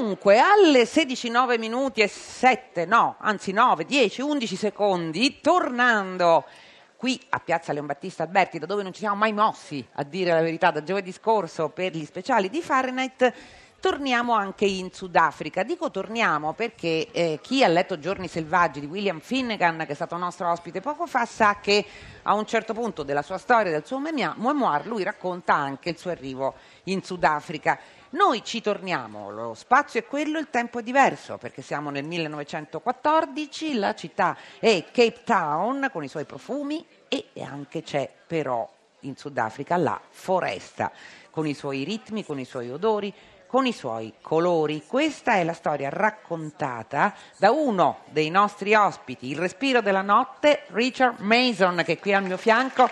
Dunque, 0.00 0.38
alle 0.38 0.84
16:09 0.84 1.58
minuti 1.58 2.02
e 2.02 2.06
7, 2.06 2.86
no, 2.86 3.16
anzi 3.18 3.50
9, 3.50 3.84
10, 3.84 4.22
11 4.22 4.54
secondi, 4.54 5.40
tornando 5.40 6.44
qui 6.96 7.20
a 7.30 7.40
Piazza 7.40 7.72
Leon 7.72 7.86
Battista 7.86 8.22
Alberti, 8.22 8.60
da 8.60 8.66
dove 8.66 8.84
non 8.84 8.92
ci 8.92 9.00
siamo 9.00 9.16
mai 9.16 9.32
mossi, 9.32 9.84
a 9.94 10.04
dire 10.04 10.32
la 10.32 10.40
verità, 10.40 10.70
da 10.70 10.84
giovedì 10.84 11.10
scorso 11.10 11.70
per 11.70 11.96
gli 11.96 12.04
speciali 12.04 12.48
di 12.48 12.62
Fahrenheit, 12.62 13.32
torniamo 13.80 14.34
anche 14.34 14.66
in 14.66 14.92
Sudafrica. 14.92 15.64
Dico 15.64 15.90
torniamo 15.90 16.52
perché 16.52 17.08
eh, 17.10 17.40
chi 17.42 17.64
ha 17.64 17.68
letto 17.68 17.98
Giorni 17.98 18.28
selvaggi 18.28 18.78
di 18.78 18.86
William 18.86 19.18
Finnegan, 19.18 19.78
che 19.78 19.92
è 19.92 19.94
stato 19.94 20.16
nostro 20.16 20.48
ospite 20.48 20.80
poco 20.80 21.08
fa, 21.08 21.24
sa 21.26 21.58
che 21.60 21.84
a 22.22 22.34
un 22.34 22.46
certo 22.46 22.72
punto 22.72 23.02
della 23.02 23.22
sua 23.22 23.38
storia, 23.38 23.72
del 23.72 23.84
suo 23.84 23.98
memoir, 23.98 24.86
lui 24.86 25.02
racconta 25.02 25.54
anche 25.54 25.90
il 25.90 25.98
suo 25.98 26.12
arrivo 26.12 26.54
in 26.84 27.02
Sudafrica. 27.02 27.78
Noi 28.10 28.42
ci 28.42 28.62
torniamo, 28.62 29.30
lo 29.30 29.52
spazio 29.52 30.00
è 30.00 30.06
quello, 30.06 30.38
il 30.38 30.48
tempo 30.48 30.78
è 30.78 30.82
diverso, 30.82 31.36
perché 31.36 31.60
siamo 31.60 31.90
nel 31.90 32.04
1914, 32.04 33.74
la 33.74 33.94
città 33.94 34.34
è 34.58 34.86
Cape 34.90 35.24
Town 35.24 35.90
con 35.92 36.02
i 36.02 36.08
suoi 36.08 36.24
profumi 36.24 36.82
e 37.06 37.26
anche 37.42 37.82
c'è 37.82 38.10
però 38.26 38.66
in 39.00 39.14
Sudafrica 39.14 39.76
la 39.76 40.00
foresta, 40.08 40.90
con 41.30 41.46
i 41.46 41.52
suoi 41.52 41.84
ritmi, 41.84 42.24
con 42.24 42.38
i 42.38 42.46
suoi 42.46 42.70
odori, 42.70 43.12
con 43.46 43.66
i 43.66 43.72
suoi 43.74 44.14
colori. 44.22 44.84
Questa 44.86 45.34
è 45.34 45.44
la 45.44 45.52
storia 45.52 45.90
raccontata 45.90 47.14
da 47.36 47.50
uno 47.50 48.04
dei 48.06 48.30
nostri 48.30 48.74
ospiti, 48.74 49.28
il 49.28 49.38
respiro 49.38 49.82
della 49.82 50.00
notte, 50.02 50.62
Richard 50.68 51.20
Mason, 51.20 51.82
che 51.84 51.92
è 51.92 51.98
qui 51.98 52.14
al 52.14 52.24
mio 52.24 52.38
fianco. 52.38 52.88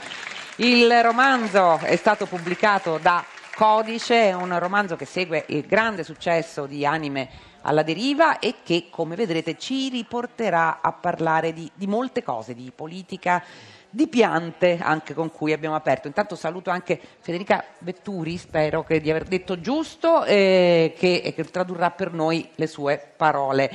Il 0.56 1.02
romanzo 1.02 1.78
è 1.78 1.96
stato 1.96 2.26
pubblicato 2.26 2.98
da 3.00 3.24
Codice 3.56 4.24
è 4.24 4.34
un 4.34 4.58
romanzo 4.58 4.96
che 4.96 5.06
segue 5.06 5.46
il 5.48 5.64
grande 5.64 6.04
successo 6.04 6.66
di 6.66 6.84
Anime 6.84 7.26
alla 7.62 7.82
deriva 7.82 8.38
e 8.38 8.56
che, 8.62 8.88
come 8.90 9.16
vedrete, 9.16 9.56
ci 9.56 9.88
riporterà 9.88 10.82
a 10.82 10.92
parlare 10.92 11.54
di, 11.54 11.70
di 11.72 11.86
molte 11.86 12.22
cose, 12.22 12.52
di 12.52 12.70
politica, 12.74 13.42
di 13.88 14.08
piante 14.08 14.76
anche 14.78 15.14
con 15.14 15.32
cui 15.32 15.54
abbiamo 15.54 15.74
aperto. 15.74 16.06
Intanto 16.06 16.36
saluto 16.36 16.68
anche 16.68 17.00
Federica 17.20 17.64
Vetturi, 17.78 18.36
spero 18.36 18.84
di 18.86 19.10
aver 19.10 19.24
detto 19.24 19.58
giusto, 19.58 20.24
eh, 20.24 20.92
che, 20.94 21.32
che 21.34 21.44
tradurrà 21.44 21.90
per 21.92 22.12
noi 22.12 22.46
le 22.56 22.66
sue 22.66 23.14
parole. 23.16 23.70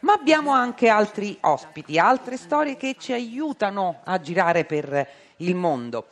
Ma 0.00 0.14
abbiamo 0.14 0.50
anche 0.50 0.88
altri 0.88 1.38
ospiti, 1.42 2.00
altre 2.00 2.36
storie 2.36 2.76
che 2.76 2.96
ci 2.98 3.12
aiutano 3.12 4.00
a 4.02 4.20
girare 4.20 4.64
per 4.64 5.08
il 5.36 5.54
mondo. 5.54 6.06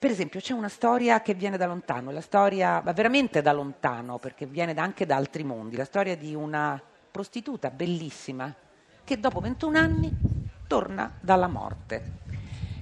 Per 0.00 0.10
esempio 0.10 0.40
c'è 0.40 0.54
una 0.54 0.70
storia 0.70 1.20
che 1.20 1.34
viene 1.34 1.58
da 1.58 1.66
lontano, 1.66 2.10
la 2.10 2.22
storia, 2.22 2.80
ma 2.82 2.92
veramente 2.92 3.42
da 3.42 3.52
lontano, 3.52 4.16
perché 4.16 4.46
viene 4.46 4.72
anche 4.76 5.04
da 5.04 5.16
altri 5.16 5.44
mondi, 5.44 5.76
la 5.76 5.84
storia 5.84 6.16
di 6.16 6.34
una 6.34 6.80
prostituta 7.10 7.68
bellissima 7.68 8.50
che 9.04 9.20
dopo 9.20 9.40
21 9.40 9.76
anni 9.76 10.10
torna 10.66 11.18
dalla 11.20 11.48
morte. 11.48 12.12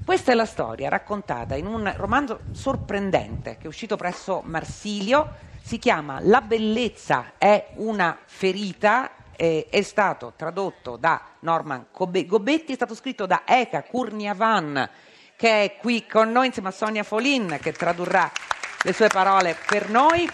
Questa 0.05 0.31
è 0.31 0.37
la 0.37 0.45
storia 0.45 0.89
raccontata 0.89 1.57
in 1.57 1.67
un 1.67 1.93
romanzo 1.97 2.39
sorprendente 2.53 3.57
che 3.57 3.65
è 3.65 3.67
uscito 3.67 3.97
presso 3.97 4.41
Marsilio, 4.45 5.35
si 5.61 5.81
chiama 5.81 6.21
La 6.23 6.41
bellezza 6.41 7.33
è 7.37 7.71
una 7.79 8.17
ferita, 8.27 9.11
eh, 9.35 9.67
è 9.69 9.83
stato 9.83 10.35
tradotto 10.37 10.97
da 10.97 11.21
Norman 11.41 11.87
Gobetti, 11.91 12.71
è 12.71 12.77
stato 12.77 12.95
scritto 12.95 13.27
da 13.27 13.43
Eka 13.45 13.83
Kurniavan, 13.83 14.89
che 15.39 15.63
è 15.63 15.77
qui 15.77 16.05
con 16.05 16.33
noi 16.33 16.47
insieme 16.47 16.71
a 16.71 16.73
Sonia 16.73 17.05
Folin 17.05 17.59
che 17.63 17.71
tradurrà 17.71 18.29
le 18.83 18.93
sue 18.93 19.07
parole 19.07 19.57
per 19.69 19.89
noi. 19.89 20.29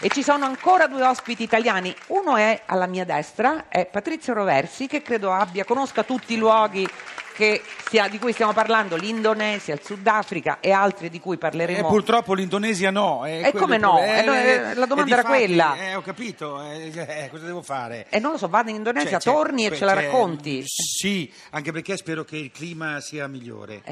E 0.00 0.08
ci 0.08 0.22
sono 0.24 0.46
ancora 0.46 0.88
due 0.88 1.04
ospiti 1.04 1.44
italiani. 1.44 1.94
Uno 2.08 2.36
è 2.36 2.62
alla 2.66 2.86
mia 2.86 3.04
destra, 3.04 3.66
è 3.68 3.86
Patrizio 3.86 4.32
Roversi, 4.32 4.88
che 4.88 5.02
credo 5.02 5.32
abbia, 5.32 5.64
conosca 5.64 6.02
tutti 6.02 6.34
i 6.34 6.36
luoghi 6.36 6.88
sia, 7.88 8.08
di 8.08 8.18
cui 8.18 8.32
stiamo 8.32 8.52
parlando, 8.52 8.96
l'Indonesia, 8.96 9.74
il 9.74 9.80
Sudafrica 9.82 10.58
e 10.60 10.70
altri 10.70 11.08
di 11.10 11.20
cui 11.20 11.36
parleremo. 11.36 11.86
Eh, 11.86 11.90
purtroppo 11.90 12.34
l'Indonesia 12.34 12.90
no. 12.90 13.24
E 13.24 13.42
eh, 13.44 13.52
come 13.52 13.78
no? 13.78 13.98
Eh, 14.00 14.24
eh, 14.24 14.74
la 14.74 14.86
domanda 14.86 15.12
era 15.12 15.22
fatti, 15.22 15.36
quella. 15.36 15.76
Eh, 15.76 15.94
ho 15.94 16.02
capito, 16.02 16.62
eh, 16.62 17.28
cosa 17.30 17.44
devo 17.44 17.62
fare? 17.62 18.06
E 18.08 18.18
non 18.18 18.32
lo 18.32 18.38
so, 18.38 18.48
vado 18.48 18.70
in 18.70 18.76
Indonesia, 18.76 19.18
c'è, 19.18 19.30
torni 19.30 19.68
c'è, 19.68 19.74
e 19.74 19.76
ce 19.76 19.84
la 19.84 19.94
racconti. 19.94 20.62
Sì, 20.66 21.30
anche 21.50 21.72
perché 21.72 21.96
spero 21.96 22.24
che 22.24 22.36
il 22.36 22.50
clima 22.50 23.00
sia 23.00 23.26
migliore. 23.28 23.82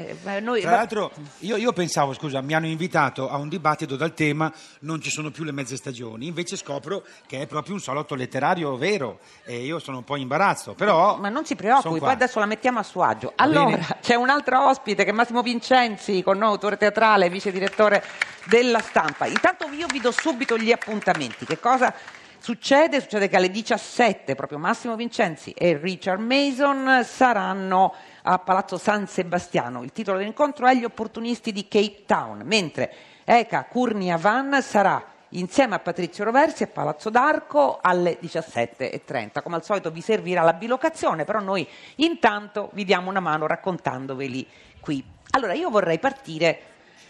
Noi, 0.41 0.61
Tra 0.61 0.71
l'altro, 0.71 1.11
io, 1.39 1.55
io, 1.55 1.73
pensavo, 1.73 2.13
scusa, 2.13 2.41
mi 2.41 2.53
hanno 2.53 2.67
invitato 2.67 3.29
a 3.29 3.37
un 3.37 3.49
dibattito 3.49 3.95
dal 3.95 4.13
tema 4.13 4.51
non 4.81 5.01
ci 5.01 5.09
sono 5.09 5.31
più 5.31 5.43
le 5.43 5.51
mezze 5.51 5.75
stagioni, 5.75 6.27
invece 6.27 6.55
scopro 6.55 7.03
che 7.25 7.41
è 7.41 7.47
proprio 7.47 7.73
un 7.73 7.79
salotto 7.79 8.15
letterario 8.15 8.75
vero 8.77 9.19
e 9.43 9.63
io 9.63 9.79
sono 9.79 9.97
un 9.97 10.03
po' 10.03 10.15
in 10.15 10.23
imbarazzo, 10.23 10.73
però... 10.73 11.17
Ma 11.17 11.29
non 11.29 11.45
si 11.45 11.55
preoccupi, 11.55 11.99
poi 11.99 12.11
adesso 12.11 12.39
la 12.39 12.45
mettiamo 12.45 12.79
a 12.79 12.83
suo 12.83 13.03
agio. 13.03 13.33
Allora, 13.39 13.77
c'è 14.01 14.15
un 14.15 14.29
altro 14.29 14.67
ospite 14.67 15.03
che 15.03 15.11
è 15.11 15.13
Massimo 15.13 15.43
Vincenzi, 15.43 16.23
con 16.23 16.39
noi, 16.39 16.49
autore 16.49 16.75
teatrale, 16.75 17.29
vice 17.29 17.51
direttore 17.51 18.03
della 18.45 18.79
stampa. 18.79 19.27
Intanto 19.27 19.67
io 19.69 19.85
vi 19.87 19.99
do 19.99 20.09
subito 20.09 20.57
gli 20.57 20.71
appuntamenti. 20.71 21.45
Che 21.45 21.59
cosa 21.59 21.93
succede? 22.39 22.99
Succede 22.99 23.27
che 23.27 23.35
alle 23.35 23.51
17 23.51 24.33
proprio 24.33 24.57
Massimo 24.57 24.95
Vincenzi 24.95 25.51
e 25.51 25.77
Richard 25.77 26.19
Mason 26.19 27.03
saranno 27.03 27.93
a 28.23 28.39
Palazzo 28.39 28.79
San 28.79 29.05
Sebastiano. 29.05 29.83
Il 29.83 29.91
titolo 29.91 30.17
dell'incontro 30.17 30.65
è 30.65 30.73
Gli 30.73 30.83
opportunisti 30.83 31.51
di 31.51 31.67
Cape 31.67 32.05
Town, 32.07 32.41
mentre 32.43 32.91
Eka 33.23 33.65
Kurnia 33.65 34.17
Van 34.17 34.63
sarà 34.63 35.15
insieme 35.29 35.75
a 35.75 35.79
Patrizio 35.79 36.23
Roversi 36.23 36.63
a 36.63 36.67
Palazzo 36.67 37.09
d'Arco 37.09 37.79
alle 37.81 38.17
17.30. 38.21 39.41
Come 39.41 39.55
al 39.55 39.63
solito 39.63 39.91
vi 39.91 40.01
servirà 40.01 40.41
la 40.41 40.53
bilocazione, 40.53 41.25
però 41.25 41.39
noi 41.39 41.67
intanto 41.95 42.69
vi 42.73 42.85
diamo 42.85 43.09
una 43.09 43.19
mano 43.19 43.47
raccontandoveli 43.47 44.47
qui. 44.79 45.03
Allora 45.31 45.53
io 45.53 45.69
vorrei 45.69 45.99
partire 45.99 46.59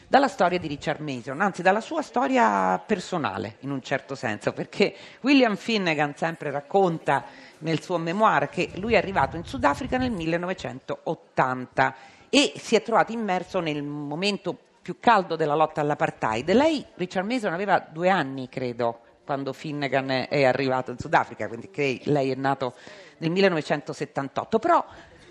dalla 0.08 0.30
storia 0.30 0.58
di 0.58 0.68
Richard 0.68 1.02
Mason, 1.02 1.42
anzi 1.42 1.62
dalla 1.62 1.82
sua 1.82 2.02
storia 2.02 2.80
personale 2.80 3.58
in 3.60 3.72
un 3.72 3.82
certo 3.82 4.16
senso, 4.16 4.54
perché 4.54 4.96
William 5.22 5.58
Finnegan 5.58 6.16
sempre 6.16 6.50
racconta 6.50 7.26
nel 7.60 7.82
suo 7.82 7.98
memoir 7.98 8.50
che 8.50 8.72
lui 8.76 8.94
è 8.94 8.98
arrivato 8.98 9.36
in 9.36 9.44
Sudafrica 9.44 9.98
nel 9.98 10.12
1980 10.12 11.96
e 12.30 12.54
si 12.56 12.76
è 12.76 12.82
trovato 12.82 13.12
immerso 13.12 13.60
nel 13.60 13.84
momento 13.84 14.58
più 14.88 15.00
caldo 15.02 15.36
della 15.36 15.54
lotta 15.54 15.82
all'apartheid. 15.82 16.50
Lei, 16.54 16.86
Richard 16.94 17.30
Mason, 17.30 17.52
aveva 17.52 17.86
due 17.92 18.08
anni, 18.08 18.48
credo, 18.48 19.02
quando 19.26 19.52
Finnegan 19.52 20.28
è 20.30 20.46
arrivato 20.46 20.92
in 20.92 20.98
Sudafrica, 20.98 21.50
quindi 21.50 21.70
lei 22.06 22.32
è 22.32 22.36
nato 22.36 22.74
nel 23.18 23.30
1978, 23.32 24.60
però 24.60 24.86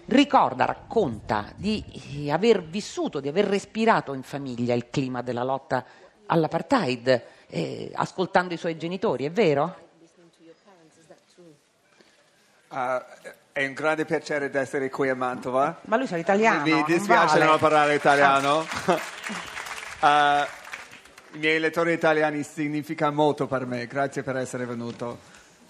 ricorda, 0.09 0.67
racconta 0.67 1.51
di 1.57 2.29
aver 2.31 2.65
vissuto, 2.65 3.19
di 3.19 3.29
aver 3.29 3.47
respirato 3.47 4.13
in 4.13 4.23
famiglia 4.23 4.75
il 4.75 4.91
clima 4.91 5.23
della 5.23 5.43
lotta 5.43 5.87
all'apartheid, 6.27 7.23
eh, 7.47 7.91
ascoltando 7.95 8.53
i 8.53 8.59
suoi 8.59 8.77
genitori, 8.77 9.25
è 9.25 9.31
vero? 9.31 9.85
Uh, 12.69 13.01
è 13.57 13.65
un 13.65 13.73
grande 13.73 14.05
piacere 14.05 14.51
di 14.51 14.59
essere 14.59 14.91
qui 14.91 15.09
a 15.09 15.15
Mantova. 15.15 15.81
Ma 15.87 15.97
lui 15.97 16.07
sa 16.07 16.19
italiano. 16.19 16.63
Mi 16.63 16.85
dispiace 16.87 17.39
non, 17.39 17.39
vale. 17.39 17.45
non 17.47 17.59
parlare 17.59 17.95
italiano. 17.95 18.67
uh, 20.01 20.05
I 21.33 21.39
miei 21.39 21.59
lettori 21.59 21.95
italiani 21.95 22.43
significa 22.43 23.11
molto 23.11 23.47
per 23.47 23.65
me, 23.65 23.87
grazie 23.87 24.23
per 24.23 24.37
essere 24.37 24.67
venuto. 24.67 25.21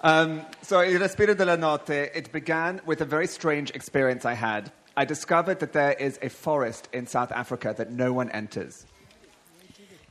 Um, 0.03 0.45
so, 0.59 0.83
Il 0.83 0.99
respiro 0.99 1.35
della 1.35 1.57
notte, 1.57 2.11
it 2.13 2.33
began 2.33 2.81
with 2.87 3.01
a 3.03 3.07
very 3.07 3.29
strange 3.29 3.73
experience 3.73 4.29
I 4.29 4.35
had. 4.35 4.73
I 4.97 5.05
discovered 5.05 5.59
that 5.61 5.71
there 5.71 5.95
is 5.97 6.19
a 6.23 6.29
forest 6.29 6.89
in 6.93 7.07
South 7.07 7.31
Africa 7.31 7.73
that 7.73 7.91
no 7.91 8.13
one 8.13 8.29
enters. 8.33 8.85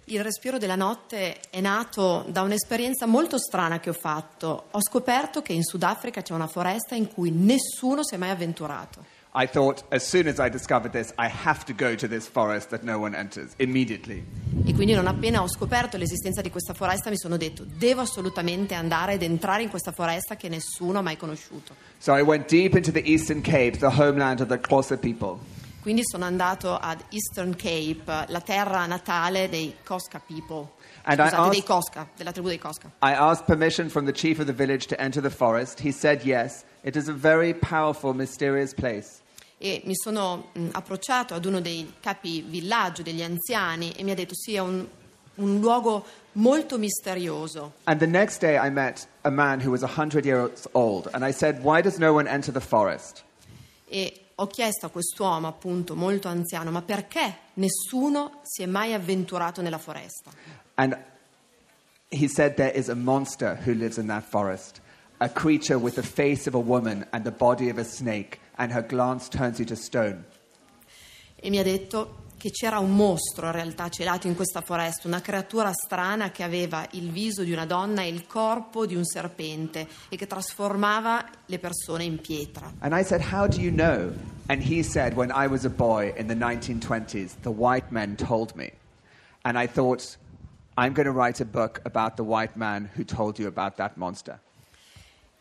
Il 0.08 0.22
respiro 0.22 0.60
della 0.60 0.76
notte 0.76 1.40
è 1.50 1.60
nato 1.62 2.26
da 2.28 2.44
un'esperienza 2.44 3.08
molto 3.08 3.40
strana 3.40 3.80
che 3.80 3.90
ho 3.90 3.94
fatto. 3.94 4.66
Ho 4.70 4.80
scoperto 4.80 5.42
che 5.42 5.52
in 5.52 5.64
Sudafrica 5.64 6.22
c'è 6.22 6.36
una 6.36 6.46
foresta 6.46 6.94
in 6.94 7.08
cui 7.08 7.32
nessuno 7.32 8.04
si 8.04 8.14
è 8.14 8.18
mai 8.18 8.30
avventurato. 8.30 9.04
I 9.34 9.50
thought, 9.50 9.84
as 9.90 10.08
soon 10.08 10.28
as 10.28 10.38
I 10.38 10.48
discovered 10.52 10.92
this, 10.92 11.12
I 11.18 11.28
have 11.28 11.66
to 11.66 11.74
go 11.74 11.96
to 11.96 12.08
this 12.08 12.28
forest 12.28 12.70
that 12.70 12.84
no 12.84 13.00
one 13.00 13.18
enters 13.18 13.54
immediately. 13.58 14.24
E 14.64 14.76
quindi 14.76 14.94
non 14.94 15.08
appena 15.08 15.42
ho 15.42 15.50
scoperto 15.50 15.98
l'esistenza 15.98 16.42
di 16.42 16.52
questa 16.52 16.76
foresta 16.76 17.10
mi 17.10 17.18
sono 17.18 17.36
detto, 17.36 17.66
devo 17.66 18.02
assolutamente 18.02 18.76
andare 18.76 19.14
ed 19.14 19.24
entrare 19.24 19.64
in 19.64 19.70
questa 19.70 19.92
foresta 19.92 20.36
che 20.36 20.50
nessuno 20.50 21.00
ha 21.00 21.02
mai 21.02 21.18
conosciuto. 21.18 21.74
So 21.98 22.16
I 22.16 22.22
went 22.22 22.48
deep 22.48 22.76
into 22.76 22.92
the 22.92 23.02
Eastern 23.04 23.42
Cape, 23.42 23.80
the 23.80 23.88
homeland 23.88 24.40
of 24.40 24.50
the 24.50 24.60
Xhosa 24.60 24.98
people. 25.00 25.40
Quindi 25.86 26.02
sono 26.04 26.26
andato 26.26 26.76
ad 26.76 27.04
Eastern 27.12 27.56
Cape, 27.56 28.26
la 28.30 28.42
terra 28.42 28.88
natale 28.88 29.48
dei 29.50 29.76
Koska 29.84 30.20
people. 30.20 30.72
And 31.04 31.20
Scusate, 31.20 31.36
asked, 31.36 31.52
dei 31.52 31.64
Koska, 31.64 32.10
della 32.18 32.32
tribù 32.32 32.48
dei 32.48 32.58
Koska. 32.58 32.88
I 33.04 33.12
asked 33.12 33.46
permission 33.46 33.88
from 33.88 34.06
the 34.06 34.12
chief 34.12 34.40
of 34.40 34.48
the 34.48 34.52
village 34.52 34.88
to 34.88 35.00
enter 35.00 35.22
the 35.22 35.30
forest. 35.30 35.82
He 35.82 35.92
said 35.92 36.24
yes. 36.24 36.66
It 36.84 36.96
is 36.96 37.08
a 37.08 37.14
very 37.14 37.54
powerful, 37.54 38.16
mysterious 38.16 38.74
place. 38.74 39.22
E 39.60 39.84
mi 39.86 39.94
sono 39.94 40.48
mh, 40.54 40.70
approcciato 40.72 41.36
ad 41.36 41.46
uno 41.46 41.62
dei 41.62 41.94
capi 42.00 42.42
villaggio, 42.42 43.04
degli 43.04 43.22
anziani, 43.22 43.92
e 43.92 44.02
mi 44.02 44.10
ha 44.10 44.16
detto 44.16 44.34
sì, 44.34 44.56
è 44.56 44.62
un 44.62 44.88
un 45.36 45.60
luogo 45.60 46.04
molto 46.32 46.80
misterioso. 46.80 47.74
And 47.84 48.00
the 48.00 48.08
next 48.08 48.40
day, 48.40 48.58
I 48.58 48.72
met 48.72 49.08
a 49.22 49.30
man 49.30 49.60
who 49.60 49.70
was 49.70 49.84
100 49.84 50.26
years 50.26 50.68
old, 50.74 51.10
and 51.14 51.24
I 51.24 51.32
said, 51.32 51.64
Why 51.64 51.84
does 51.84 52.00
no 52.00 52.12
one 52.12 52.28
enter 52.28 52.52
the 52.52 52.60
forest? 52.60 53.24
E 53.88 54.25
ho 54.36 54.48
chiesto 54.48 54.88
a 54.88 54.90
quest'uomo, 54.90 55.48
appunto 55.48 55.96
molto 55.96 56.28
anziano, 56.28 56.72
ma 56.72 56.82
perché 56.82 57.38
nessuno 57.56 58.42
si 58.44 58.64
è 58.64 58.66
mai 58.66 58.94
avventurato 58.94 59.62
nella 59.62 59.78
foresta? 59.78 60.32
And 60.76 60.98
he 62.10 62.28
said, 62.28 62.56
There 62.56 62.72
is 62.72 62.90
a 62.90 62.96
monster 62.96 63.58
who 63.66 63.74
lives 63.74 63.98
in 63.98 64.08
that 64.08 64.24
forest, 64.24 64.82
a 65.20 65.30
creature 65.30 65.78
with 65.78 65.96
the 65.96 66.04
face 66.04 66.48
of 66.48 66.54
a 66.54 66.60
woman 66.60 67.06
and 67.12 67.24
the 67.24 67.32
body 67.32 67.70
of 67.70 67.78
a 67.78 67.86
snake, 67.86 68.40
and 68.58 68.74
her 68.74 68.86
glance 68.86 69.30
turns 69.30 69.60
you 69.60 69.66
to 69.66 69.76
stone. 69.76 70.26
E 71.36 71.50
mi 71.50 71.60
ha 71.60 71.64
detto 71.64 72.24
che 72.38 72.52
c'era 72.52 72.80
un 72.80 72.96
mostro 72.96 73.48
in 73.48 73.52
realtà 73.52 73.90
celato 73.90 74.28
in 74.28 74.36
questa 74.36 74.62
foresta, 74.62 75.08
una 75.08 75.22
creatura 75.22 75.72
strana 75.74 76.32
che 76.32 76.44
aveva 76.44 76.88
il 76.92 77.12
viso 77.12 77.44
di 77.44 77.52
una 77.52 77.66
donna 77.66 78.02
e 78.02 78.10
il 78.10 78.26
corpo 78.28 78.86
di 78.86 78.96
un 78.96 79.06
serpente 79.06 79.88
e 80.10 80.18
che 80.18 80.28
trasformava 80.28 81.26
le 81.46 81.60
persone 81.60 82.04
in 82.04 82.20
pietra. 82.20 82.72
And 82.80 82.94
I 82.94 83.04
said, 83.04 83.22
How 83.32 83.48
do 83.48 83.60
you 83.60 83.72
know? 83.72 84.12
And 84.48 84.62
he 84.62 84.84
said, 84.84 85.16
When 85.16 85.32
I 85.32 85.48
was 85.48 85.66
a 85.66 85.70
boy 85.70 86.14
in 86.16 86.28
the 86.28 86.36
1920s, 86.36 87.42
the 87.42 87.52
white 87.52 87.92
men 87.92 88.16
told 88.16 88.56
me. 88.56 88.72
And 89.44 89.58
I 89.58 89.68
thought, 89.68 90.18
I'm 90.78 90.94
going 90.94 91.06
to 91.06 91.12
write 91.12 91.40
a 91.40 91.46
book 91.46 91.80
about 91.86 92.18
the 92.18 92.24
white 92.24 92.58
man 92.58 92.90
who 92.96 93.04
told 93.04 93.40
you 93.40 93.48
about 93.48 93.78
that 93.78 93.96
monster. 93.96 94.40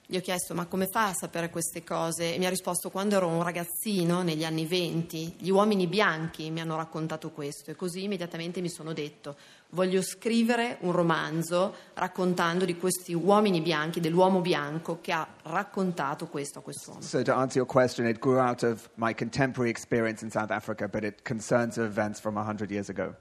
Gli 0.07 0.17
ho 0.17 0.21
chiesto 0.21 0.55
ma 0.55 0.67
come 0.67 0.87
fa 0.87 1.09
a 1.09 1.15
sapere 1.15 1.51
queste 1.51 1.83
cose 1.83 2.35
e 2.35 2.39
mi 2.39 2.47
ha 2.47 2.51
risposto 2.51 2.91
quando 2.91 3.17
ero 3.17 3.27
un 3.27 3.43
ragazzino 3.43 4.23
negli 4.23 4.45
anni 4.45 4.67
venti 4.67 5.35
gli 5.39 5.49
uomini 5.49 5.87
bianchi 5.87 6.51
mi 6.51 6.61
hanno 6.61 6.77
raccontato 6.77 7.31
questo 7.31 7.71
e 7.71 7.75
così 7.75 8.05
immediatamente 8.05 8.61
mi 8.61 8.69
sono 8.69 8.93
detto 8.93 9.37
voglio 9.75 10.03
scrivere 10.03 10.79
un 10.81 10.93
romanzo 10.93 11.75
raccontando 11.95 12.65
di 12.65 12.77
questi 12.77 13.13
uomini 13.13 13.61
bianchi, 13.61 14.01
dell'uomo 14.01 14.41
bianco 14.41 14.99
che 15.01 15.13
ha 15.13 15.27
raccontato 15.43 16.27
questo 16.29 16.61
a 16.61 16.63
quest'uomo. 16.63 17.01
So, 17.03 17.23
to 17.23 17.33
answer 17.33 17.57
your 17.57 17.67
question, 17.67 18.07
it 18.07 18.19
grew 18.19 18.39
out 18.39 18.63
of 18.63 18.89
my 18.95 19.15
contemporary 19.15 19.71
experience 19.71 20.25
in 20.25 20.31
South 20.31 20.51
Africa, 20.51 20.89
but 20.89 21.03
it 21.03 21.23
concerns 21.23 21.77
events 21.77 22.21
from 22.21 22.37
100 22.37 22.71
years 22.71 22.89
ago. 22.89 23.15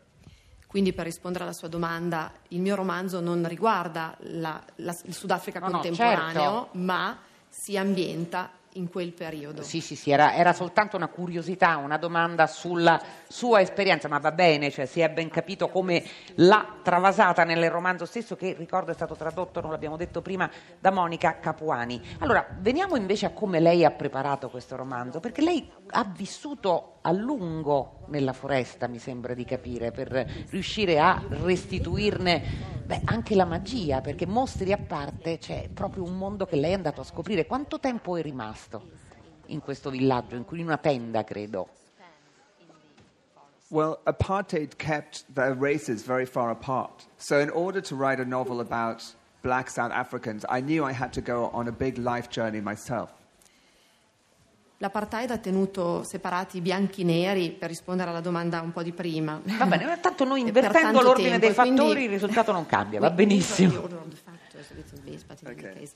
Quindi 0.73 0.91
per 0.91 1.05
rispondere 1.05 1.43
alla 1.43 1.53
sua 1.53 1.67
domanda, 1.67 2.31
il 2.47 2.59
mio 2.59 2.73
romanzo 2.73 3.19
non 3.19 3.47
riguarda 3.47 4.15
la- 4.21 4.59
la- 4.77 4.97
il 5.03 5.13
Sudafrica 5.13 5.59
No, 5.59 5.67
no, 5.67 5.71
contemporaneo, 5.73 6.41
certo. 6.63 6.69
ma 6.79 7.15
si 7.47 7.77
ambienta 7.77 8.49
in 8.71 8.89
quel 8.89 9.11
periodo. 9.13 9.61
Sì, 9.61 9.81
sì, 9.81 9.95
sì, 9.95 10.09
era, 10.09 10.33
era 10.33 10.51
soltanto 10.51 10.95
una 10.97 11.09
curiosità, 11.09 11.77
una 11.77 11.97
domanda 11.97 12.47
sulla 12.47 12.99
sua 13.27 13.61
esperienza, 13.61 14.07
ma 14.07 14.17
va 14.17 14.31
bene, 14.31 14.71
cioè 14.71 14.87
si 14.87 14.99
è 14.99 15.11
ben 15.11 15.29
capito 15.29 15.69
come 15.69 16.03
l'ha 16.37 16.77
travasata 16.81 17.43
nel 17.43 17.69
romanzo 17.69 18.05
stesso, 18.07 18.35
che 18.35 18.55
ricordo 18.57 18.89
è 18.89 18.95
stato 18.95 19.13
tradotto, 19.13 19.61
non 19.61 19.69
l'abbiamo 19.69 19.95
detto 19.95 20.23
prima, 20.23 20.49
da 20.79 20.89
Monica 20.89 21.37
Capuani. 21.37 22.01
Allora, 22.17 22.47
veniamo 22.61 22.95
invece 22.95 23.27
a 23.27 23.29
come 23.29 23.59
lei 23.59 23.85
ha 23.85 23.91
preparato 23.91 24.49
questo 24.49 24.75
romanzo, 24.75 25.19
perché 25.19 25.43
lei 25.43 25.71
ha 25.91 26.03
vissuto 26.03 26.92
a 27.05 27.11
lungo 27.11 28.05
nella 28.07 28.33
foresta, 28.33 28.87
mi 28.87 28.99
sembra 28.99 29.33
di 29.33 29.45
capire, 29.45 29.91
per 29.91 30.09
riuscire 30.49 30.99
a 30.99 31.21
restituirne 31.27 32.41
beh, 32.85 33.01
anche 33.05 33.35
la 33.35 33.45
magia, 33.45 34.01
perché 34.01 34.25
mostri 34.25 34.71
a 34.71 34.77
parte 34.77 35.37
c'è 35.37 35.69
proprio 35.73 36.03
un 36.03 36.17
mondo 36.17 36.45
che 36.45 36.55
lei 36.55 36.71
è 36.71 36.75
andato 36.75 37.01
a 37.01 37.03
scoprire. 37.03 37.45
Quanto 37.45 37.79
tempo 37.79 38.15
è 38.15 38.21
rimasto 38.21 38.89
in 39.47 39.59
questo 39.59 39.89
villaggio, 39.89 40.35
in 40.35 40.45
una 40.49 40.77
tenda, 40.77 41.23
credo? 41.23 41.67
Well, 43.69 43.99
apartheid 44.03 44.75
kept 44.75 45.25
the 45.33 45.55
races 45.59 46.03
very 46.03 46.25
far 46.25 46.51
apart. 46.51 47.07
So, 47.17 47.39
in 47.39 47.49
order 47.49 47.81
to 47.81 47.95
write 47.95 48.21
a 48.21 48.25
novel 48.25 48.59
about 48.59 49.03
black 49.41 49.69
South 49.69 49.91
Africans, 49.91 50.45
I 50.47 50.61
knew 50.61 50.87
I 50.87 50.93
had 50.93 51.11
to 51.13 51.21
go 51.21 51.49
on 51.51 51.67
a 51.67 51.71
big 51.71 51.97
life 51.97 52.29
journey 52.29 52.61
myself. 52.61 53.09
L'apartheid 54.83 55.31
ha 55.31 55.37
tenuto 55.37 56.03
separati 56.03 56.57
i 56.57 56.59
bianchi 56.59 57.01
e 57.01 57.03
neri 57.05 57.51
per 57.51 57.69
rispondere 57.69 58.09
alla 58.09 58.19
domanda 58.19 58.59
un 58.59 58.73
po' 58.73 58.83
di 58.83 58.91
prima. 58.91 59.39
Va 59.41 59.65
bene, 59.65 59.97
tanto 60.01 60.25
noi 60.25 60.41
invertendo 60.45 60.77
tanto 60.77 61.01
l'ordine 61.01 61.39
tempo, 61.39 61.45
dei 61.45 61.51
e 61.51 61.53
quindi- 61.53 61.79
fattori 61.79 62.03
il 62.03 62.09
risultato 62.09 62.51
non 62.51 62.65
cambia, 62.65 62.99
va 62.99 63.09
benissimo. 63.11 63.79
Ok. 65.45 65.91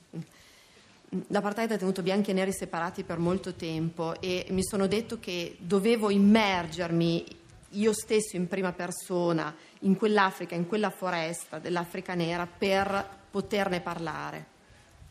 L'apartheid 1.28 1.72
ha 1.74 1.78
tenuto 1.78 2.02
bianchi 2.02 2.32
e 2.32 2.34
neri 2.34 2.54
separati 2.54 3.04
per 3.04 3.18
molto 3.18 3.56
tempo 3.56 4.14
e 4.22 4.46
mi 4.52 4.64
sono 4.64 4.88
detto 4.88 5.20
che 5.20 5.58
dovevo 5.60 6.10
immergermi 6.10 7.26
io 7.72 7.92
stesso 7.92 8.38
in 8.38 8.48
prima 8.48 8.72
persona 8.72 9.54
in 9.80 9.98
quell'Africa, 9.98 10.56
in 10.56 10.66
quella 10.66 10.92
foresta 10.92 11.60
dell'Africa 11.60 12.14
nera 12.14 12.48
per 12.48 13.06
poterne 13.30 13.82
parlare. 13.82 14.46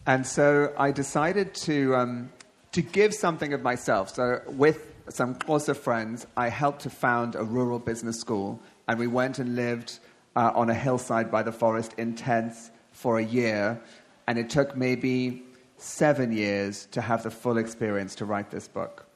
And 0.04 0.24
so 0.24 0.72
I 0.78 0.92
decided 0.92 1.50
to, 1.66 1.92
um, 1.92 2.30
to 2.72 2.82
give 2.82 3.14
something 3.14 3.52
of 3.52 3.62
myself. 3.62 4.14
So, 4.14 4.40
with 4.46 4.94
some 5.08 5.34
closer 5.34 5.74
friends, 5.74 6.26
I 6.36 6.48
helped 6.48 6.82
to 6.82 6.90
found 6.90 7.34
a 7.34 7.44
rural 7.44 7.78
business 7.78 8.18
school, 8.18 8.60
and 8.88 8.98
we 8.98 9.06
went 9.06 9.38
and 9.38 9.54
lived 9.54 9.98
uh, 10.34 10.52
on 10.54 10.70
a 10.70 10.74
hillside 10.74 11.30
by 11.30 11.42
the 11.42 11.52
forest 11.52 11.94
in 11.96 12.14
tents 12.14 12.70
for 12.92 13.18
a 13.18 13.24
year. 13.24 13.80
And 14.26 14.38
it 14.38 14.50
took 14.50 14.76
maybe 14.76 15.44
seven 15.78 16.32
years 16.32 16.86
to 16.90 17.00
have 17.00 17.22
the 17.22 17.30
full 17.30 17.58
experience 17.58 18.14
to 18.16 18.24
write 18.24 18.50
this 18.50 18.68
book. 18.68 19.06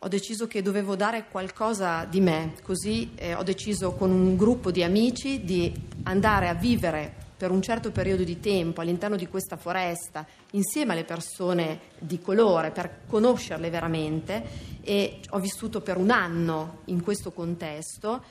Ho 0.00 0.08
deciso 0.08 0.46
che 0.46 0.62
dovevo 0.62 0.94
dare 0.94 1.26
qualcosa 1.28 2.04
di 2.04 2.20
me, 2.20 2.54
così 2.62 3.10
eh, 3.16 3.34
ho 3.34 3.42
deciso 3.42 3.94
con 3.94 4.12
un 4.12 4.36
gruppo 4.36 4.70
di 4.70 4.84
amici 4.84 5.42
di 5.42 5.74
andare 6.04 6.46
a 6.48 6.54
vivere 6.54 7.17
per 7.38 7.52
un 7.52 7.62
certo 7.62 7.92
periodo 7.92 8.24
di 8.24 8.40
tempo 8.40 8.80
all'interno 8.80 9.14
di 9.16 9.28
questa 9.28 9.56
foresta 9.56 10.26
insieme 10.50 10.92
alle 10.92 11.04
persone 11.04 11.78
di 11.98 12.20
colore 12.20 12.72
per 12.72 13.02
conoscerle 13.06 13.70
veramente 13.70 14.44
e 14.82 15.20
ho 15.30 15.38
vissuto 15.38 15.80
per 15.80 15.96
un 15.96 16.10
anno 16.10 16.80
in 16.86 17.00
questo 17.00 17.30
contesto 17.30 18.22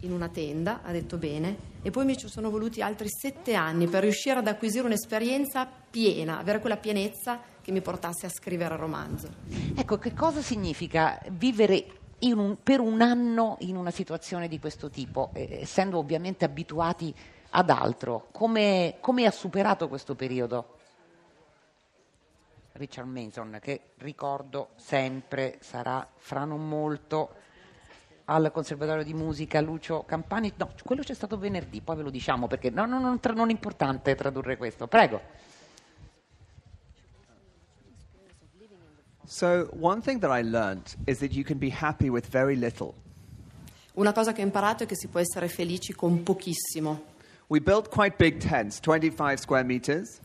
in 0.00 0.12
una 0.12 0.28
tenda, 0.28 0.80
ha 0.82 0.92
detto 0.92 1.16
bene, 1.16 1.74
e 1.82 1.90
poi 1.90 2.04
mi 2.04 2.18
ci 2.18 2.28
sono 2.28 2.50
voluti 2.50 2.82
altri 2.82 3.08
sette 3.08 3.54
anni 3.54 3.86
per 3.86 4.02
riuscire 4.02 4.40
ad 4.40 4.46
acquisire 4.46 4.84
un'esperienza 4.84 5.66
piena, 5.90 6.38
avere 6.38 6.60
quella 6.60 6.76
pienezza 6.76 7.40
che 7.62 7.70
mi 7.72 7.80
portasse 7.80 8.26
a 8.26 8.28
scrivere 8.28 8.74
il 8.74 8.80
romanzo. 8.80 9.28
Ecco, 9.74 9.98
che 9.98 10.12
cosa 10.12 10.42
significa 10.42 11.18
vivere 11.30 11.86
un- 12.20 12.56
per 12.62 12.80
un 12.80 13.00
anno 13.00 13.56
in 13.60 13.76
una 13.76 13.90
situazione 13.90 14.48
di 14.48 14.58
questo 14.58 14.90
tipo, 14.90 15.30
eh, 15.32 15.60
essendo 15.62 15.98
ovviamente 15.98 16.44
abituati 16.44 17.14
ad 17.56 17.70
altro? 17.70 18.28
Come, 18.32 18.96
come 19.00 19.24
ha 19.24 19.30
superato 19.30 19.88
questo 19.88 20.14
periodo? 20.14 20.74
Richard 22.72 23.08
Mason, 23.08 23.58
che 23.62 23.92
ricordo 23.98 24.68
sempre 24.76 25.56
sarà 25.60 26.06
fra 26.16 26.44
non 26.44 26.68
molto 26.68 27.30
al 28.26 28.50
Conservatorio 28.52 29.02
di 29.02 29.14
Musica 29.14 29.62
Lucio 29.62 30.04
Campani. 30.04 30.52
No, 30.56 30.72
quello 30.84 31.00
c'è 31.00 31.14
stato 31.14 31.38
venerdì, 31.38 31.80
poi 31.80 31.96
ve 31.96 32.02
lo 32.02 32.10
diciamo 32.10 32.46
perché 32.46 32.68
no, 32.68 32.84
no, 32.84 33.00
non, 33.00 33.20
tra- 33.20 33.32
non 33.32 33.48
è 33.48 33.52
importante 33.52 34.14
tradurre 34.14 34.58
questo. 34.58 34.86
Prego. 34.86 35.44
So, 39.24 39.70
one 39.80 40.02
thing 40.02 40.20
that 40.20 40.30
I 40.30 40.42
learned 40.42 40.94
is 41.06 41.18
that 41.20 41.32
you 41.32 41.42
can 41.42 41.56
be 41.56 41.74
happy 41.74 42.08
with 42.08 42.28
very 42.28 42.54
little. 42.54 42.92
Una 43.94 44.12
cosa 44.12 44.32
che 44.32 44.42
ho 44.42 44.44
imparato 44.44 44.82
è 44.82 44.86
che 44.86 44.94
si 44.94 45.08
può 45.08 45.20
essere 45.20 45.48
felici 45.48 45.94
con 45.94 46.22
pochissimo. 46.22 47.14
We 47.48 47.60
built 47.60 47.90
quite 47.90 48.16
big 48.18 48.40
tents, 48.40 48.80
25 48.80 49.38
square 49.38 49.62
meters. 49.62 50.18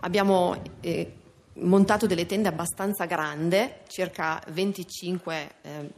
Abbiamo 0.00 0.56
eh, 0.80 1.12
montato 1.54 2.06
delle 2.06 2.24
tende 2.24 2.48
abbastanza 2.48 3.04
grandi, 3.04 3.70
circa 3.88 4.42
25 4.46 5.50
eh, 5.60 5.90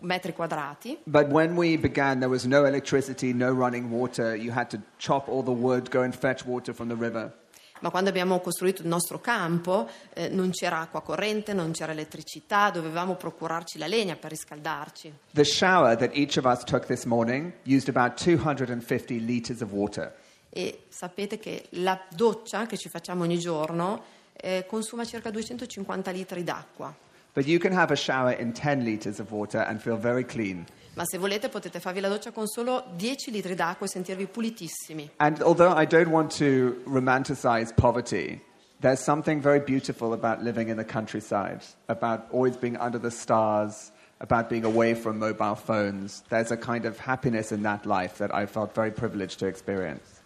metri 0.00 0.32
quadrati, 0.32 0.98
But 1.04 1.28
when 1.32 1.56
we 1.56 1.76
began, 1.76 2.20
there 2.20 2.30
was 2.30 2.46
no 2.46 2.64
electricity, 2.64 3.32
no 3.32 3.52
running 3.52 3.90
water. 3.90 4.36
You 4.36 4.52
had 4.52 4.70
to 4.70 4.80
chop 4.98 5.28
all 5.28 5.42
the 5.42 5.50
wood, 5.50 5.90
go 5.90 6.02
and 6.02 6.14
fetch 6.14 6.44
water 6.46 6.72
from 6.72 6.88
the 6.88 6.96
river. 6.96 7.32
Ma 7.80 7.90
quando 7.90 8.10
abbiamo 8.10 8.40
costruito 8.40 8.82
il 8.82 8.88
nostro 8.88 9.20
campo 9.20 9.88
eh, 10.14 10.28
non 10.28 10.50
c'era 10.50 10.80
acqua 10.80 11.02
corrente, 11.02 11.52
non 11.52 11.72
c'era 11.72 11.92
elettricità, 11.92 12.70
dovevamo 12.70 13.14
procurarci 13.14 13.78
la 13.78 13.86
legna 13.86 14.16
per 14.16 14.30
riscaldarci. 14.30 15.12
The 15.32 15.44
shower 15.44 15.96
that 15.96 16.10
each 16.14 16.36
of 16.36 16.44
us 16.44 16.64
took 16.64 16.86
this 16.86 17.04
morning 17.04 17.52
used 17.66 17.88
about 17.88 18.22
250 18.22 19.24
liters 19.24 19.60
of 19.60 19.70
water. 19.70 20.14
E 20.50 20.84
sapete 20.88 21.38
che 21.38 21.66
la 21.70 22.00
doccia 22.10 22.66
che 22.66 22.76
ci 22.76 22.88
facciamo 22.88 23.22
ogni 23.22 23.38
giorno 23.38 24.02
eh, 24.34 24.64
consuma 24.66 25.04
circa 25.04 25.30
250 25.30 26.10
litri 26.10 26.42
d'acqua. 26.42 26.94
But 27.34 27.46
you 27.46 27.58
can 27.58 27.72
have 27.72 27.92
a 27.92 27.96
shower 27.96 28.38
in 28.38 28.52
10 28.52 28.82
liters 28.82 29.18
of 29.20 29.30
water 29.30 29.60
and 29.60 29.80
feel 29.80 29.96
very 29.96 30.24
clean. 30.24 30.64
Ma 30.98 31.04
se 31.04 31.16
volete 31.16 31.48
potete 31.48 31.78
farvi 31.78 32.00
la 32.00 32.08
doccia 32.08 32.32
con 32.32 32.48
solo 32.48 32.84
10 32.96 33.30
litri 33.30 33.54
d'acqua 33.54 33.86
e 33.86 33.88
sentirvi 33.88 34.26
pulitissimi. 34.26 35.08
And 35.18 35.40
although 35.42 35.72
I 35.80 35.86
don't 35.86 36.10
want 36.10 36.36
to 36.38 36.82
romanticize 36.90 37.72
poverty, 37.72 38.42
there's 38.80 39.00
something 39.00 39.40
very 39.40 39.60
beautiful 39.60 40.12
about 40.12 40.42
living 40.42 40.68
in 40.68 40.76
the 40.76 40.84
countryside, 40.84 41.60
about 41.86 42.26
always 42.32 42.56
being 42.56 42.76
under 42.80 42.98
the 42.98 43.10
stars 43.10 43.92
about 44.20 44.48
being 44.48 44.64
away 44.64 44.94
from 44.94 45.16
mobile 45.16 45.54
phones. 45.54 46.24
There's 46.28 46.50
a 46.50 46.56
kind 46.56 46.84
of 46.84 46.98
happiness 46.98 47.52
in 47.52 47.62
that 47.62 47.86
life 47.86 48.18
that 48.18 48.34
I 48.34 48.46
felt 48.46 48.74
very 48.74 48.90
privileged 48.90 49.38
to 49.38 49.46
experience. 49.46 50.20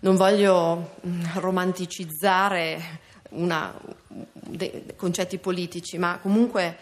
Non 0.00 0.16
voglio 0.16 0.90
mm, 1.00 1.38
romanticizzare 1.38 2.80
una, 3.30 3.72
dei 4.32 4.92
concetti 4.96 5.38
politici, 5.38 5.96
ma 5.96 6.18
comunque 6.20 6.76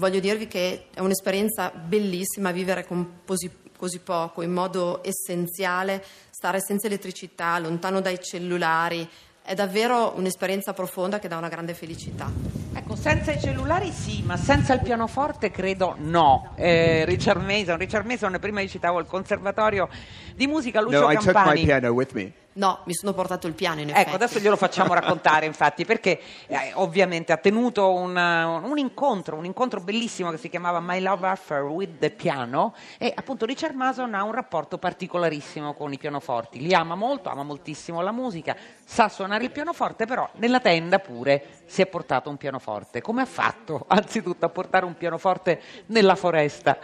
voglio 0.00 0.18
dirvi 0.18 0.48
che 0.48 0.86
è 0.92 1.00
un'esperienza 1.00 1.70
bellissima 1.70 2.50
vivere 2.50 2.86
con 2.86 3.20
così, 3.26 3.50
così 3.76 3.98
poco, 4.00 4.40
in 4.42 4.50
modo 4.50 5.02
essenziale, 5.04 6.02
stare 6.30 6.60
senza 6.60 6.86
elettricità, 6.86 7.58
lontano 7.58 8.00
dai 8.00 8.18
cellulari, 8.18 9.06
è 9.42 9.54
davvero 9.54 10.14
un'esperienza 10.16 10.72
profonda 10.72 11.18
che 11.18 11.28
dà 11.28 11.36
una 11.36 11.48
grande 11.48 11.74
felicità. 11.74 12.30
Ecco, 12.72 12.96
senza 12.96 13.32
i 13.32 13.40
cellulari 13.40 13.92
sì, 13.92 14.22
ma 14.22 14.36
senza 14.36 14.72
il 14.72 14.80
pianoforte 14.80 15.50
credo 15.50 15.96
no. 15.98 16.52
Eh, 16.56 17.04
Richard 17.04 17.44
Mason, 17.44 17.76
Richard 17.76 18.06
Mason, 18.06 18.36
prima 18.40 18.60
vi 18.60 18.68
citavo 18.68 18.98
il 19.00 19.06
conservatorio 19.06 19.88
di 20.34 20.46
musica 20.46 20.80
Lucio 20.80 21.00
no, 21.00 21.10
I 21.10 21.14
took 21.16 21.26
my 21.26 21.32
Campani. 21.32 21.64
piano 21.64 21.88
with 21.90 22.12
me. 22.12 22.32
No, 22.52 22.80
mi 22.84 22.94
sono 22.94 23.12
portato 23.12 23.46
il 23.46 23.54
piano 23.54 23.80
in 23.80 23.90
effetti. 23.90 24.08
Ecco, 24.08 24.16
adesso 24.16 24.40
glielo 24.40 24.56
facciamo 24.56 24.92
raccontare, 24.92 25.46
infatti, 25.46 25.84
perché 25.84 26.20
eh, 26.48 26.72
ovviamente 26.74 27.30
ha 27.30 27.36
tenuto 27.36 27.92
un, 27.92 28.16
uh, 28.16 28.68
un 28.68 28.76
incontro, 28.76 29.36
un 29.36 29.44
incontro 29.44 29.78
bellissimo 29.80 30.32
che 30.32 30.36
si 30.36 30.48
chiamava 30.48 30.80
My 30.80 31.00
Love 31.00 31.28
Affair 31.28 31.62
with 31.62 31.98
the 32.00 32.10
Piano 32.10 32.74
e 32.98 33.12
appunto 33.14 33.46
Richard 33.46 33.76
Mason 33.76 34.14
ha 34.14 34.24
un 34.24 34.32
rapporto 34.32 34.78
particolarissimo 34.78 35.74
con 35.74 35.92
i 35.92 35.98
pianoforti, 35.98 36.60
li 36.60 36.74
ama 36.74 36.96
molto, 36.96 37.28
ama 37.28 37.44
moltissimo 37.44 38.00
la 38.00 38.10
musica, 38.10 38.56
sa 38.84 39.08
suonare 39.08 39.44
il 39.44 39.52
pianoforte, 39.52 40.06
però 40.06 40.28
nella 40.34 40.58
tenda 40.58 40.98
pure 40.98 41.62
si 41.66 41.82
è 41.82 41.86
portato 41.86 42.30
un 42.30 42.36
pianoforte. 42.36 43.00
Come 43.00 43.22
ha 43.22 43.26
fatto 43.26 43.84
anzitutto 43.86 44.44
a 44.44 44.48
portare 44.48 44.84
un 44.84 44.96
pianoforte 44.96 45.60
nella 45.86 46.16
foresta? 46.16 46.78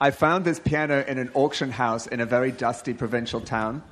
I 0.00 0.12
found 0.12 0.44
this 0.44 0.60
piano 0.60 1.04
in 1.06 1.18
an 1.18 1.28
auction 1.34 1.74
house 1.76 2.08
in 2.10 2.20
a 2.20 2.24
very 2.24 2.52
dusty 2.52 2.94
provincial 2.94 3.42
town. 3.42 3.82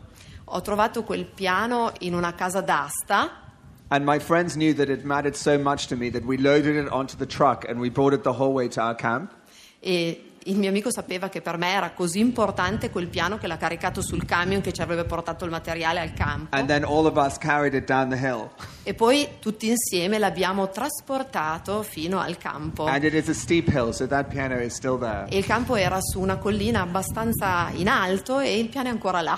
Ho 0.49 0.61
trovato 0.61 1.03
quel 1.03 1.25
piano 1.27 1.93
in 2.01 2.15
una 2.15 2.35
casa 2.35 2.61
d'asta 2.61 3.43
And 3.89 4.05
my 4.05 4.19
friends 4.19 4.55
knew 4.57 4.75
that 4.75 4.89
it 4.89 5.05
mattered 5.05 5.37
so 5.37 5.59
much 5.59 5.87
to 5.89 5.97
me 5.97 6.11
that 6.11 6.25
we 6.25 6.37
loaded 6.37 6.75
it 6.75 6.91
onto 6.91 7.17
the 7.17 7.27
truck 7.27 7.65
and 7.69 7.79
we 7.79 7.89
brought 7.89 8.13
it 8.13 8.23
the 8.23 8.33
whole 8.33 8.53
way 8.53 8.69
to 8.69 8.81
our 8.81 8.97
camp. 8.97 9.33
e 9.79 10.33
il 10.47 10.57
mio 10.59 10.69
amico 10.69 10.91
sapeva 10.93 11.29
che 11.29 11.41
per 11.41 11.57
me 11.57 11.73
era 11.73 11.91
così 11.91 12.21
importante 12.21 12.91
quel 12.91 13.09
piano 13.09 13.39
che 13.39 13.47
l'ha 13.47 13.57
caricato 13.57 14.01
sul 14.01 14.25
camion 14.25 14.61
che 14.61 14.73
ci 14.73 14.81
avrebbe 14.81 15.05
portato 15.05 15.45
il 15.45 15.51
materiale 15.51 16.01
al 16.01 16.13
campo. 16.15 16.55
And 16.55 16.67
then 16.67 16.85
all 16.85 17.07
of 17.07 17.17
us 17.17 17.37
carried 17.39 17.75
it 17.75 17.87
down 17.87 18.09
the 18.09 18.17
hill. 18.17 18.51
E 18.85 18.95
poi 18.95 19.29
tutti 19.41 19.69
insieme 19.69 20.19
l'abbiamo 20.19 20.71
trasportato 20.71 21.83
fino 21.83 22.21
al 22.21 22.37
campo. 22.39 22.85
And 22.85 23.03
it 23.05 23.15
is 23.15 23.29
a 23.29 23.35
steep 23.35 23.69
hill, 23.69 23.91
so 23.91 24.07
that 24.07 24.29
piano 24.29 24.61
is 24.61 24.75
still 24.75 24.99
there. 24.99 25.27
E 25.29 25.39
il 25.39 25.45
campo 25.45 25.75
era 25.75 26.01
su 26.01 26.21
una 26.21 26.39
collina 26.39 26.81
abbastanza 26.81 27.71
in 27.73 27.89
alto 27.89 28.39
e 28.39 28.59
il 28.59 28.69
piano 28.69 28.89
è 28.89 28.91
ancora 28.91 29.21
là. 29.21 29.37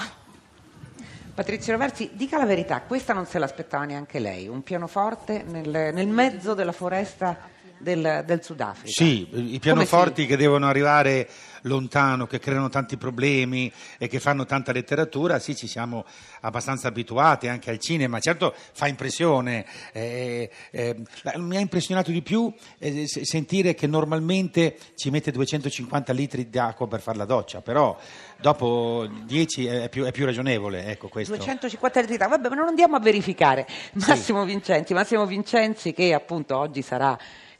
Patrizio 1.38 1.73
Roversi, 1.73 2.11
dica 2.14 2.37
la 2.37 2.47
verità, 2.47 2.80
questa 2.80 3.12
non 3.12 3.25
se 3.25 3.38
l'aspettava 3.38 3.85
neanche 3.85 4.18
lei, 4.18 4.49
un 4.49 4.64
pianoforte 4.64 5.45
nel, 5.45 5.68
nel 5.95 6.09
mezzo 6.09 6.52
della 6.52 6.73
foresta 6.73 7.38
del, 7.78 8.23
del 8.26 8.42
Sudafrica. 8.42 8.90
Sì, 8.90 9.28
i 9.52 9.58
pianoforti 9.58 10.26
che 10.26 10.37
devono 10.37 10.66
arrivare 10.66 11.28
lontano, 11.62 12.26
che 12.26 12.38
creano 12.38 12.68
tanti 12.68 12.97
problemi 12.97 13.73
e 13.99 14.08
che 14.08 14.20
fanno 14.20 14.44
tanta 14.44 14.73
letteratura, 14.73 15.38
sì, 15.38 15.56
ci 15.56 15.66
siamo 15.66 16.04
abbastanza 16.40 16.88
abituati 16.88 17.49
anche 17.49 17.70
al 17.70 17.78
cinema. 17.78 18.20
Certo 18.20 18.54
fa 18.73 18.87
impressione, 18.87 19.64
eh, 19.92 20.50
eh, 20.70 20.97
mi 21.37 21.56
ha 21.56 21.61
impressionato 21.61 22.11
di 22.11 22.23
più 22.23 22.52
eh, 22.78 23.06
se- 23.06 23.25
sentire 23.25 23.75
che 23.75 23.87
normalmente 23.87 24.76
ci 24.94 25.11
mette 25.11 25.30
250 25.30 26.12
litri 26.12 26.49
di 26.49 26.58
acqua 26.58 26.87
per 26.87 27.00
fare 27.00 27.18
la 27.18 27.25
doccia, 27.25 27.61
però 27.61 27.97
dopo 28.40 29.08
10 29.25 29.66
è 29.66 29.88
più, 29.88 30.04
è 30.04 30.12
più 30.12 30.25
ragionevole, 30.25 30.87
ecco 30.87 31.08
questo. 31.08 31.35
250 31.35 32.00
litri 32.00 32.16
d'acqua, 32.16 32.37
vabbè, 32.37 32.49
ma 32.49 32.54
non 32.54 32.68
andiamo 32.68 32.97
a 32.97 33.00
verificare. 33.00 33.66
Massimo 34.06 34.44
Vincenzi, 34.44 34.94
Massimo 34.94 35.26
Vincenzi 35.26 35.92
che 35.92 36.14
appunto 36.14 36.56
oggi 36.56 36.82
sarà 36.82 37.16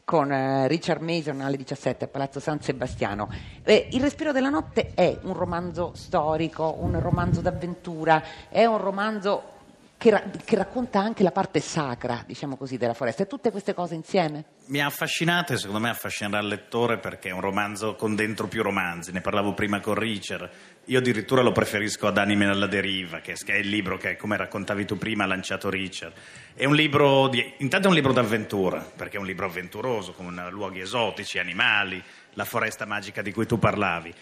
con 0.09 0.31
eh, 0.31 0.67
Richard 0.67 1.03
Mason 1.03 1.39
alle 1.39 1.55
17 1.55 2.05
a 2.05 2.07
Palazzo 2.07 2.39
San 2.39 2.59
Sebastiano. 2.59 3.29
Eh, 3.61 3.89
Il 3.91 4.01
respiro 4.01 4.31
della 4.31 4.49
notte 4.49 4.93
è 4.95 5.19
un 5.21 5.35
romanzo 5.35 5.91
storico, 5.93 6.77
un 6.79 6.99
romanzo 6.99 7.41
d'avventura, 7.41 8.23
è 8.49 8.65
un 8.65 8.79
romanzo 8.79 9.58
che, 9.99 10.09
ra- 10.11 10.23
che 10.45 10.55
racconta 10.55 11.01
anche 11.01 11.23
la 11.23 11.31
parte 11.31 11.59
sacra, 11.59 12.23
diciamo 12.25 12.55
così, 12.55 12.77
della 12.77 12.93
foresta. 12.93 13.23
E 13.23 13.27
tutte 13.27 13.51
queste 13.51 13.73
cose 13.73 13.95
insieme? 13.95 14.45
Mi 14.67 14.79
ha 14.81 14.85
affascinato 14.85 15.51
e 15.51 15.57
secondo 15.57 15.81
me 15.81 15.89
affascinerà 15.89 16.39
il 16.39 16.47
lettore 16.47 16.99
perché 16.99 17.29
è 17.29 17.33
un 17.33 17.41
romanzo 17.41 17.95
con 17.95 18.15
dentro 18.15 18.47
più 18.47 18.63
romanzi. 18.63 19.11
Ne 19.11 19.19
parlavo 19.19 19.53
prima 19.53 19.81
con 19.81 19.95
Richard. 19.95 20.49
Io 20.85 20.99
addirittura 20.99 21.41
lo 21.41 21.51
preferisco 21.51 22.07
ad 22.07 22.17
Anime 22.17 22.47
alla 22.47 22.65
deriva, 22.65 23.19
che 23.19 23.33
è 23.33 23.55
il 23.55 23.67
libro 23.67 23.97
che, 23.97 24.15
come 24.15 24.37
raccontavi 24.37 24.85
tu 24.85 24.97
prima, 24.97 25.25
ha 25.25 25.27
lanciato 25.27 25.69
Richard. 25.69 26.13
È 26.53 26.63
un 26.63 26.75
libro 26.75 27.27
di, 27.27 27.55
intanto 27.57 27.87
è 27.87 27.89
un 27.89 27.95
libro 27.95 28.13
d'avventura, 28.13 28.79
perché 28.95 29.17
è 29.17 29.19
un 29.19 29.25
libro 29.25 29.47
avventuroso, 29.47 30.13
con 30.13 30.47
luoghi 30.49 30.79
esotici, 30.79 31.39
animali, 31.39 32.01
la 32.35 32.45
foresta 32.45 32.85
magica 32.85 33.21
di 33.21 33.33
cui 33.33 33.45
tu 33.45 33.59
parlavi. 33.59 34.13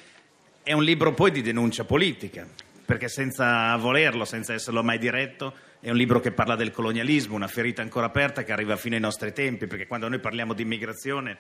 È 0.64 0.74
un 0.74 0.84
libro 0.84 1.14
poi 1.14 1.30
di 1.30 1.44
denuncia 1.44 1.86
politica, 1.86 2.46
perché 2.88 3.10
senza 3.10 3.76
volerlo, 3.76 4.24
senza 4.24 4.54
esserlo 4.54 4.82
mai 4.82 4.98
diretto, 4.98 5.54
è 5.82 5.90
un 5.90 5.98
libro 5.98 6.22
che 6.22 6.32
parla 6.32 6.56
del 6.56 6.72
colonialismo, 6.72 7.36
una 7.36 7.50
ferita 7.50 7.82
ancora 7.82 8.06
aperta 8.06 8.46
che 8.46 8.54
arriva 8.54 8.78
fino 8.78 8.96
ai 8.96 9.02
nostri 9.02 9.34
tempi, 9.34 9.68
perché 9.68 9.88
quando 9.88 10.08
noi 10.08 10.20
parliamo 10.20 10.54
di 10.54 10.62
immigrazione 10.62 11.38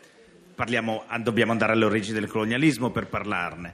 parliamo- 0.53 1.05
dobbiamo 1.21 1.53
andare 1.53 1.71
alle 1.71 1.85
origini 1.85 2.19
del 2.19 2.27
colonialismo 2.27 2.91
per 2.91 3.07
parlarne. 3.07 3.73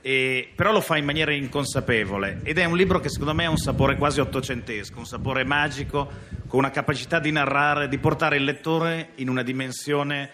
E- 0.00 0.50
però 0.56 0.72
lo 0.72 0.80
fa 0.80 0.96
in 0.96 1.04
maniera 1.04 1.30
inconsapevole 1.32 2.40
ed 2.42 2.58
è 2.58 2.64
un 2.64 2.76
libro 2.76 2.98
che 2.98 3.08
secondo 3.08 3.34
me 3.34 3.44
ha 3.44 3.50
un 3.50 3.56
sapore 3.56 3.96
quasi 3.96 4.18
ottocentesco, 4.18 4.98
un 4.98 5.06
sapore 5.06 5.44
magico, 5.44 6.10
con 6.48 6.58
una 6.58 6.72
capacità 6.72 7.20
di 7.20 7.30
narrare, 7.30 7.86
di 7.86 7.98
portare 7.98 8.34
il 8.34 8.42
lettore 8.42 9.10
in 9.16 9.28
una 9.28 9.44
dimensione 9.44 10.28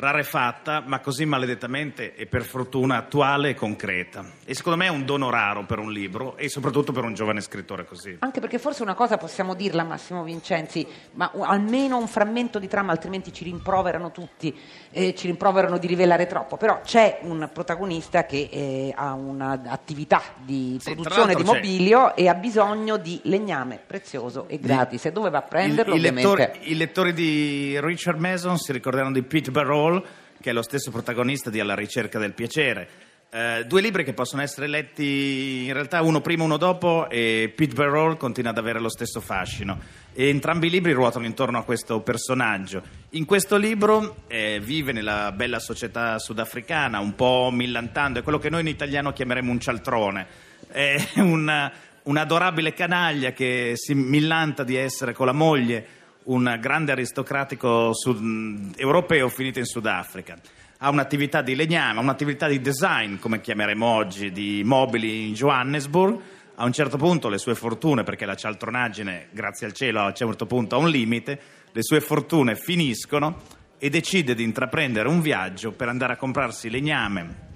rarefatta, 0.00 0.82
ma 0.86 1.00
così 1.00 1.24
maledettamente 1.24 2.14
e 2.14 2.26
per 2.26 2.42
fortuna 2.44 2.96
attuale 2.96 3.50
e 3.50 3.54
concreta. 3.54 4.24
E 4.44 4.54
secondo 4.54 4.78
me 4.78 4.86
è 4.86 4.90
un 4.90 5.04
dono 5.04 5.28
raro 5.28 5.64
per 5.64 5.80
un 5.80 5.90
libro 5.90 6.36
e 6.36 6.48
soprattutto 6.48 6.92
per 6.92 7.02
un 7.04 7.14
giovane 7.14 7.40
scrittore 7.40 7.84
così. 7.84 8.16
Anche 8.20 8.38
perché 8.40 8.58
forse 8.60 8.82
una 8.82 8.94
cosa 8.94 9.16
possiamo 9.18 9.54
dirla, 9.54 9.82
Massimo 9.82 10.22
Vincenzi, 10.22 10.86
ma 11.14 11.32
almeno 11.40 11.98
un 11.98 12.06
frammento 12.06 12.58
di 12.60 12.68
trama, 12.68 12.92
altrimenti 12.92 13.32
ci 13.32 13.42
rimproverano 13.44 14.12
tutti, 14.12 14.56
eh, 14.90 15.14
ci 15.16 15.26
rimproverano 15.26 15.78
di 15.78 15.86
rivelare 15.88 16.26
troppo. 16.26 16.56
Però 16.56 16.80
c'è 16.84 17.18
un 17.22 17.50
protagonista 17.52 18.24
che 18.24 18.48
eh, 18.50 18.92
ha 18.96 19.12
un'attività 19.14 20.22
di 20.36 20.76
Sì, 20.80 20.92
produzione 20.94 21.34
di 21.34 21.42
l'altro 21.42 21.52
c'è- 21.54 21.58
mobilio 21.60 22.14
e 22.14 22.28
ha 22.28 22.34
bisogno 22.34 22.96
di 22.98 23.20
legname 23.24 23.80
prezioso 23.84 24.46
e 24.48 24.60
gratis. 24.60 25.06
E 25.06 25.12
dove 25.12 25.28
va 25.30 25.38
a 25.38 25.42
prenderlo? 25.42 25.94
I, 25.94 25.98
i 25.98 26.00
lettori, 26.00 26.48
i 26.62 26.74
lettori 26.76 27.12
di 27.12 27.78
Richard 27.80 28.18
Mason 28.20 28.56
si 28.58 28.70
ricorderanno 28.72 29.12
di 29.12 29.22
Pete 29.22 29.50
Barroll, 29.88 30.04
che 30.40 30.50
è 30.50 30.52
lo 30.52 30.62
stesso 30.62 30.90
protagonista 30.90 31.50
di 31.50 31.60
Alla 31.60 31.74
ricerca 31.74 32.18
del 32.18 32.32
piacere. 32.32 33.06
Eh, 33.30 33.66
due 33.66 33.82
libri 33.82 34.04
che 34.04 34.14
possono 34.14 34.40
essere 34.40 34.66
letti 34.66 35.66
in 35.66 35.72
realtà 35.74 36.00
uno 36.00 36.22
prima 36.22 36.44
uno 36.44 36.56
dopo 36.56 37.10
e 37.10 37.52
Pete 37.54 37.74
Barroll 37.74 38.16
continua 38.16 38.52
ad 38.52 38.58
avere 38.58 38.80
lo 38.80 38.88
stesso 38.88 39.20
fascino. 39.20 39.78
E 40.14 40.28
entrambi 40.28 40.68
i 40.68 40.70
libri 40.70 40.92
ruotano 40.92 41.26
intorno 41.26 41.58
a 41.58 41.64
questo 41.64 42.00
personaggio. 42.00 42.82
In 43.10 43.26
questo 43.26 43.56
libro 43.56 44.22
eh, 44.28 44.60
vive 44.62 44.92
nella 44.92 45.32
bella 45.32 45.58
società 45.58 46.18
sudafricana 46.18 47.00
un 47.00 47.14
po' 47.14 47.50
millantando 47.52 48.20
è 48.20 48.22
quello 48.22 48.38
che 48.38 48.48
noi 48.50 48.62
in 48.62 48.68
italiano 48.68 49.12
chiameremo 49.12 49.50
un 49.50 49.60
cialtrone. 49.60 50.26
È 50.68 50.96
un, 51.16 51.70
un 52.02 52.16
adorabile 52.16 52.72
canaglia 52.72 53.32
che 53.32 53.72
si 53.74 53.92
millanta 53.94 54.64
di 54.64 54.76
essere 54.76 55.12
con 55.12 55.26
la 55.26 55.32
moglie 55.32 55.96
un 56.28 56.56
grande 56.60 56.92
aristocratico 56.92 57.92
sud- 57.92 58.74
europeo 58.76 59.28
finito 59.28 59.58
in 59.58 59.64
Sudafrica. 59.64 60.36
Ha 60.78 60.90
un'attività 60.90 61.42
di 61.42 61.54
legname, 61.54 62.00
un'attività 62.00 62.46
di 62.46 62.60
design, 62.60 63.16
come 63.16 63.40
chiameremo 63.40 63.84
oggi, 63.84 64.30
di 64.30 64.62
mobili 64.64 65.28
in 65.28 65.34
Johannesburg. 65.34 66.20
A 66.56 66.64
un 66.64 66.72
certo 66.72 66.96
punto 66.96 67.28
le 67.28 67.38
sue 67.38 67.54
fortune, 67.54 68.02
perché 68.02 68.26
la 68.26 68.34
cialtronaggine, 68.34 69.28
grazie 69.30 69.66
al 69.66 69.72
cielo, 69.72 70.00
a 70.00 70.06
un 70.06 70.14
certo 70.14 70.46
punto 70.46 70.76
ha 70.76 70.78
un 70.78 70.88
limite, 70.88 71.40
le 71.72 71.82
sue 71.82 72.00
fortune 72.00 72.56
finiscono 72.56 73.42
e 73.78 73.90
decide 73.90 74.34
di 74.34 74.42
intraprendere 74.42 75.08
un 75.08 75.20
viaggio 75.20 75.72
per 75.72 75.88
andare 75.88 76.14
a 76.14 76.16
comprarsi 76.16 76.68
legname 76.68 77.46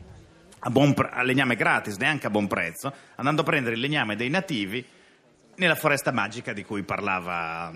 a, 0.60 0.70
pre- 0.70 1.10
a 1.12 1.22
legname 1.22 1.56
gratis, 1.56 1.96
neanche 1.96 2.26
a 2.26 2.30
buon 2.30 2.46
prezzo, 2.46 2.92
andando 3.16 3.42
a 3.42 3.44
prendere 3.44 3.74
il 3.74 3.80
legname 3.80 4.16
dei 4.16 4.30
nativi 4.30 4.84
nella 5.56 5.74
foresta 5.74 6.12
magica 6.12 6.52
di 6.52 6.64
cui 6.64 6.82
parlava. 6.82 7.72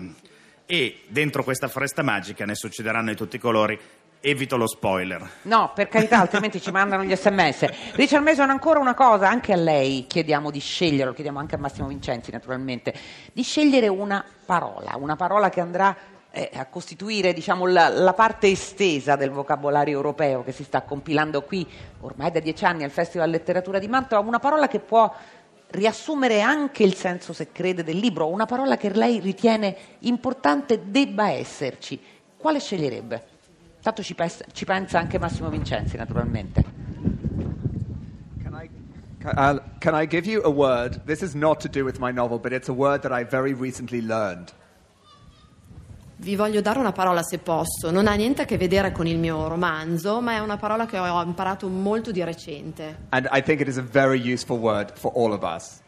E 0.69 1.03
dentro 1.07 1.45
questa 1.45 1.69
foresta 1.69 2.03
magica 2.03 2.43
ne 2.43 2.53
succederanno 2.53 3.07
di 3.09 3.15
tutti 3.15 3.37
i 3.37 3.39
colori. 3.39 3.79
Evito 4.19 4.57
lo 4.57 4.67
spoiler. 4.67 5.25
No, 5.43 5.71
per 5.73 5.87
carità, 5.87 6.19
altrimenti 6.19 6.59
ci 6.59 6.71
mandano 6.71 7.05
gli 7.05 7.15
sms. 7.15 7.93
Richard 7.93 8.21
Mason, 8.21 8.49
ancora 8.49 8.77
una 8.77 8.93
cosa, 8.93 9.29
anche 9.29 9.53
a 9.53 9.55
lei 9.55 10.07
chiediamo 10.07 10.51
di 10.51 10.59
scegliere, 10.59 11.05
lo 11.05 11.13
chiediamo 11.13 11.39
anche 11.39 11.55
a 11.55 11.57
Massimo 11.57 11.87
Vincenzi 11.87 12.31
naturalmente, 12.31 12.93
di 13.31 13.43
scegliere 13.43 13.87
una 13.87 14.25
parola, 14.45 14.97
una 14.97 15.15
parola 15.15 15.47
che 15.47 15.61
andrà 15.61 15.95
eh, 16.31 16.49
a 16.53 16.65
costituire 16.65 17.31
diciamo, 17.31 17.65
la, 17.65 17.87
la 17.87 18.13
parte 18.13 18.49
estesa 18.49 19.15
del 19.15 19.31
vocabolario 19.31 19.95
europeo 19.95 20.43
che 20.43 20.51
si 20.51 20.63
sta 20.63 20.81
compilando 20.81 21.43
qui 21.43 21.65
ormai 22.01 22.29
da 22.29 22.41
dieci 22.41 22.65
anni 22.65 22.83
al 22.83 22.91
Festival 22.91 23.29
Letteratura 23.29 23.79
di 23.79 23.87
Mantova, 23.87 24.27
una 24.27 24.39
parola 24.39 24.67
che 24.67 24.79
può 24.79 25.13
riassumere 25.69 26.41
anche 26.41 26.83
il 26.83 26.93
senso, 26.93 27.33
se 27.33 27.51
crede, 27.51 27.83
del 27.83 27.97
libro, 27.97 28.27
una 28.27 28.45
parola 28.45 28.77
che 28.77 28.89
lei 28.89 29.19
ritiene 29.19 29.75
importante 29.99 30.89
debba 30.89 31.29
esserci. 31.29 31.99
Quale 32.37 32.59
sceglierebbe? 32.59 33.35
Tanto 33.81 34.03
ci, 34.03 34.15
pes- 34.15 34.43
ci 34.53 34.65
pensa 34.65 34.99
anche 34.99 35.19
Massimo 35.19 35.49
Vincenzi, 35.49 35.97
naturalmente. 35.97 36.63
Can 38.43 38.53
I, 38.53 38.69
can, 39.19 39.33
uh, 39.37 39.61
can 39.79 40.01
I 40.01 40.07
give 40.07 40.29
you 40.29 40.41
a 40.43 40.49
word? 40.49 41.03
This 41.05 41.21
is 41.21 41.33
not 41.33 41.59
to 41.61 41.69
do 41.69 41.83
with 41.83 41.99
my 41.99 42.11
novel, 42.11 42.39
but 42.39 42.51
it's 42.51 42.69
a 42.69 42.73
word 42.73 43.01
that 43.01 43.11
I 43.11 43.23
very 43.23 43.53
recently 43.53 44.01
learned. 44.01 44.51
Vi 46.19 46.35
voglio 46.35 46.61
dare 46.61 46.79
una 46.79 46.91
parola 46.91 47.21
se 47.21 47.37
posso, 47.37 47.91
non 47.91 48.07
ha 48.07 48.15
niente 48.15 48.41
a 48.41 48.45
che 48.45 48.57
vedere 48.57 48.91
con 48.91 49.05
il 49.05 49.19
mio 49.19 49.47
romanzo, 49.47 50.19
ma 50.19 50.33
è 50.33 50.39
una 50.39 50.57
parola 50.57 50.87
che 50.87 50.97
ho 50.97 51.21
imparato 51.21 51.67
molto 51.67 52.11
di 52.11 52.23
recente 52.23 53.05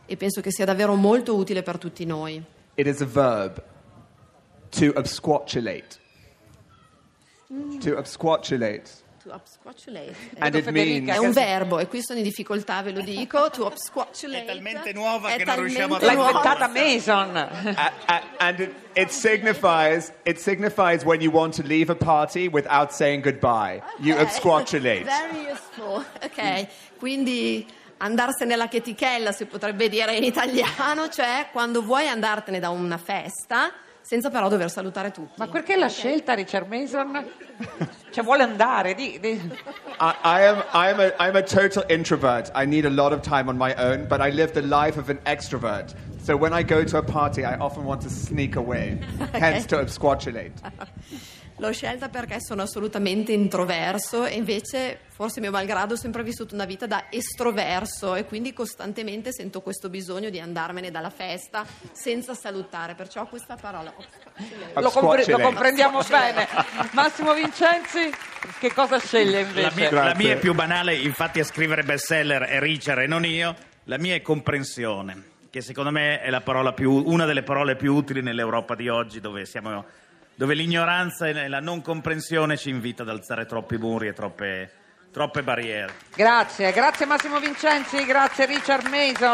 e 0.06 0.18
penso 0.18 0.42
che 0.42 0.52
sia 0.52 0.66
davvero 0.66 0.94
molto 0.94 1.36
utile 1.36 1.64
per 1.64 1.80
tutti 1.80 2.06
noi. 2.06 2.44
It 2.76 2.86
is 2.86 3.02
a 3.02 3.06
verb 3.06 3.64
to 4.70 4.92
absquatulate. 4.96 5.98
To 7.80 7.98
absquatulate. 7.98 9.08
To 9.24 9.32
absquatulate. 9.32 10.16
And 10.40 10.56
it 10.56 10.64
Federica, 10.64 10.72
means 11.06 11.10
È 11.10 11.18
un 11.18 11.32
verbo 11.34 11.80
e 11.80 11.88
qui 11.88 12.02
sono 12.02 12.20
in 12.20 12.24
difficoltà, 12.24 12.82
ve 12.82 12.92
lo 12.92 13.02
dico. 13.02 13.50
To 13.52 13.66
absquatulate. 13.68 14.44
È 14.44 14.46
talmente 14.46 14.94
nuova 14.94 15.30
È 15.34 15.38
che 15.38 15.44
non 15.46 15.60
riusciamo 15.60 15.96
a 15.96 16.00
L'ha 16.00 16.06
talmente 16.06 16.32
nuova. 16.32 16.50
inventata 16.54 16.68
Mason. 16.68 17.76
A- 17.76 17.92
a- 18.06 18.24
and 18.38 18.60
it, 18.60 18.74
it 18.94 19.10
signifies 19.10 20.12
it 20.24 20.38
signifies 20.38 21.04
when 21.04 21.20
you 21.22 21.32
want 21.32 21.54
to 21.56 21.64
leave 21.64 21.92
a 21.92 21.96
party 21.96 22.48
without 22.48 22.92
saying 22.94 23.22
goodbye. 23.22 23.82
You 24.00 24.16
Ok. 24.16 24.22
absquatulate. 24.22 25.04
Very 25.04 25.52
useful. 25.52 26.06
Ok, 26.24 26.68
quindi 26.98 27.68
andarsene 27.98 28.54
alla 28.54 28.70
chetichella 28.70 29.34
si 29.34 29.44
potrebbe 29.46 29.90
dire 29.90 30.16
in 30.16 30.24
italiano, 30.24 31.10
cioè 31.10 31.48
quando 31.52 31.82
vuoi 31.82 32.08
andartene 32.08 32.60
da 32.60 32.70
una 32.70 32.98
festa 32.98 33.74
senza 34.10 34.32
però 34.32 34.50
dover 34.50 34.72
salutare 34.72 35.12
tutti. 35.12 35.34
Ma 35.36 35.46
perché 35.46 35.78
l'ha 35.78 35.88
scelta 35.88 36.34
Richard 36.34 36.68
Mason? 36.68 37.24
Cioè 38.10 38.24
vuole 38.24 38.42
andare, 38.42 38.96
di- 38.96 39.20
di- 39.20 39.39
I, 40.00 40.16
I 40.24 40.46
am 40.48 40.63
I 40.74 40.89
am 40.89 41.00
a 41.00 41.13
I'm 41.20 41.36
a 41.36 41.44
total 41.44 41.84
introvert. 41.89 42.50
I 42.56 42.66
need 42.66 42.86
a 42.86 42.89
lot 42.89 43.13
of 43.13 43.22
time 43.22 43.48
on 43.50 43.56
my 43.56 43.75
own, 43.78 44.08
but 44.08 44.20
I 44.20 44.32
live 44.32 44.54
the 44.54 44.63
life 44.63 44.98
of 44.98 45.10
an 45.10 45.20
extrovert. 45.25 45.94
So 46.24 46.36
when 46.36 46.51
I 46.51 46.63
go 46.63 46.84
to 46.84 46.98
a 46.98 47.04
party, 47.04 47.44
I 47.46 47.56
often 47.60 47.84
want 47.86 48.01
to 48.01 48.10
sneak 48.10 48.56
away. 48.56 48.98
Hence 49.34 49.68
to 49.68 49.75
absquatulate. 49.78 50.54
L'ho 51.60 51.74
scelta 51.74 52.08
perché 52.08 52.38
sono 52.39 52.62
assolutamente 52.62 53.34
introverso 53.34 54.24
e 54.25 54.36
invece, 54.36 55.00
forse 55.10 55.42
mio 55.42 55.51
malgrado, 55.51 55.96
ho 55.96 55.98
sempre 55.98 56.24
vissuto 56.24 56.56
una 56.56 56.63
vita 56.63 56.86
da 56.88 57.08
estroverso 57.10 58.16
e 58.16 58.24
quindi 58.24 58.54
costantemente 58.54 59.34
sento 59.34 59.60
questo 59.60 59.89
bisogno 59.89 60.30
di 60.30 60.39
andarmene 60.39 60.89
dalla 60.89 61.10
festa 61.10 61.66
senza 61.92 62.34
salutare, 62.34 62.96
perciò 62.96 63.28
questa 63.28 63.58
parola. 63.60 63.94
lo, 64.75 64.89
compre- 64.89 65.25
lo 65.25 65.39
comprendiamo 65.39 66.01
bene. 66.10 66.48
Massimo 66.94 67.34
Vincenzi, 67.34 68.10
che 68.60 68.72
cosa 68.74 68.98
sceglie 68.98 69.42
La 69.42 69.48
invece? 69.48 69.72
mia, 69.75 69.89
Grazie. 69.89 70.10
la 70.10 70.16
mia 70.16 70.32
è 70.34 70.38
più 70.39 70.54
banale, 70.54 70.96
infatti 70.96 71.42
a 71.42 71.44
scrivere 71.44 71.84
bestseller 71.84 72.44
è 72.44 72.60
Richard 72.60 73.01
e 73.01 73.08
non 73.08 73.25
io. 73.25 73.54
La 73.84 73.98
mia 73.98 74.16
è 74.16 74.22
comprensione, 74.22 75.24
che 75.50 75.60
secondo 75.60 75.92
me 75.92 76.22
è 76.22 76.30
la 76.30 76.39
parola 76.42 76.72
più- 76.72 77.04
una 77.06 77.25
delle 77.25 77.44
parole 77.44 77.75
più 77.75 77.94
utili 77.96 78.22
nell'Europa 78.22 78.75
di 78.75 78.88
oggi, 78.88 79.20
dove, 79.20 79.46
siamo- 79.46 79.84
dove 80.39 80.53
l'ignoranza 80.53 81.27
e 81.27 81.50
la 81.50 81.60
non 81.60 81.81
comprensione 81.81 82.55
ci 82.55 82.69
invita 82.69 83.03
ad 83.03 83.10
alzare 83.10 83.46
troppi 83.46 83.75
muri 83.75 84.08
e 84.08 84.13
troppe, 84.13 84.72
troppe 85.12 85.43
barriere. 85.43 85.91
Grazie, 86.15 86.72
grazie 86.72 87.05
Massimo 87.05 87.41
Vincenzi, 87.41 88.05
grazie 88.05 88.46
Richard 88.46 88.88
Mason. 88.88 89.27